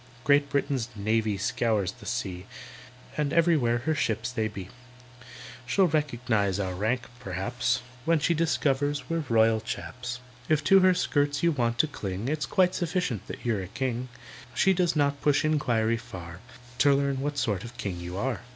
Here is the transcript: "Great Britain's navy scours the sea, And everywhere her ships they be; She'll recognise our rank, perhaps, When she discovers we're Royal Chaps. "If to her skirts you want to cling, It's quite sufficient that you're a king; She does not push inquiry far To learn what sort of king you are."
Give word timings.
"Great 0.23 0.49
Britain's 0.49 0.89
navy 0.95 1.37
scours 1.37 1.91
the 1.91 2.07
sea, 2.07 2.47
And 3.17 3.31
everywhere 3.31 3.77
her 3.85 3.93
ships 3.93 4.31
they 4.31 4.47
be; 4.47 4.69
She'll 5.67 5.85
recognise 5.89 6.59
our 6.59 6.73
rank, 6.73 7.03
perhaps, 7.19 7.83
When 8.03 8.17
she 8.17 8.33
discovers 8.33 9.07
we're 9.11 9.25
Royal 9.29 9.61
Chaps. 9.61 10.19
"If 10.49 10.63
to 10.63 10.79
her 10.79 10.95
skirts 10.95 11.43
you 11.43 11.51
want 11.51 11.77
to 11.77 11.85
cling, 11.87 12.29
It's 12.29 12.47
quite 12.47 12.73
sufficient 12.73 13.27
that 13.27 13.45
you're 13.45 13.61
a 13.61 13.67
king; 13.67 14.09
She 14.55 14.73
does 14.73 14.95
not 14.95 15.21
push 15.21 15.45
inquiry 15.45 15.97
far 15.97 16.39
To 16.79 16.95
learn 16.95 17.19
what 17.19 17.37
sort 17.37 17.63
of 17.63 17.77
king 17.77 17.99
you 17.99 18.17
are." 18.17 18.41